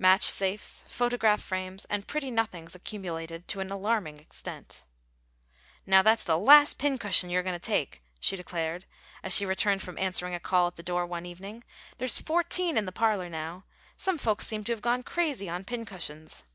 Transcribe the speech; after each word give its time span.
Match 0.00 0.24
safes, 0.24 0.84
photograph 0.88 1.40
frames, 1.40 1.84
and 1.84 2.08
pretty 2.08 2.28
nothings 2.28 2.74
accumulated 2.74 3.46
to 3.46 3.60
an 3.60 3.70
alarming 3.70 4.18
extent. 4.18 4.84
"Now 5.86 6.02
that's 6.02 6.24
the 6.24 6.36
last 6.36 6.76
pin 6.76 6.98
cushion 6.98 7.30
you're 7.30 7.44
goin' 7.44 7.52
to 7.54 7.60
take," 7.60 8.02
she 8.18 8.34
declared, 8.34 8.84
as 9.22 9.32
she 9.32 9.46
returned 9.46 9.82
from 9.84 9.96
answering 9.96 10.34
a 10.34 10.40
call 10.40 10.66
at 10.66 10.74
the 10.74 10.82
door 10.82 11.06
one 11.06 11.24
evening. 11.24 11.62
"There's 11.98 12.20
fourteen 12.20 12.76
in 12.76 12.84
the 12.84 12.90
parlor 12.90 13.28
now. 13.28 13.62
Some 13.96 14.18
folks 14.18 14.44
seem 14.44 14.64
to 14.64 14.72
have 14.72 14.82
gone 14.82 15.04
crazy 15.04 15.48
on 15.48 15.62
pin 15.64 15.84
cushions." 15.86 16.46